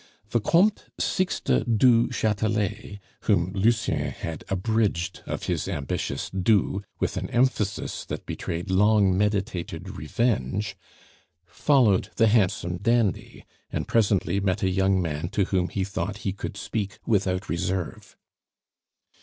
The 0.31 0.39
Comte 0.39 0.85
Sixte 0.99 1.77
du 1.77 2.09
Chatelet 2.11 2.97
whom 3.25 3.51
Lucien 3.53 4.09
had 4.09 4.43
abridged 4.49 5.21
of 5.27 5.43
his 5.43 5.67
ambitious 5.67 6.31
du 6.31 6.81
with 6.99 7.17
an 7.17 7.29
emphasis 7.29 8.03
that 8.05 8.25
betrayed 8.25 8.71
long 8.71 9.15
meditated 9.15 9.89
revenge 9.95 10.75
followed 11.45 12.09
the 12.15 12.29
handsome 12.29 12.77
dandy, 12.77 13.45
and 13.69 13.87
presently 13.87 14.39
met 14.39 14.63
a 14.63 14.71
young 14.71 14.99
man 14.99 15.29
to 15.29 15.45
whom 15.45 15.69
he 15.69 15.83
thought 15.83 16.17
he 16.25 16.33
could 16.33 16.57
speak 16.57 16.97
without 17.05 17.47
reserve. 17.47 18.17